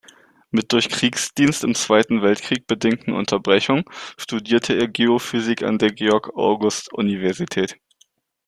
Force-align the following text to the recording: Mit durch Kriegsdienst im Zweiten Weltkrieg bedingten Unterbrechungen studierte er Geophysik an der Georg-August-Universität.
Mit 0.49 0.71
durch 0.73 0.89
Kriegsdienst 0.89 1.63
im 1.63 1.75
Zweiten 1.75 2.23
Weltkrieg 2.23 2.65
bedingten 2.65 3.13
Unterbrechungen 3.13 3.83
studierte 4.17 4.73
er 4.73 4.87
Geophysik 4.87 5.61
an 5.61 5.77
der 5.77 5.91
Georg-August-Universität. 5.93 7.77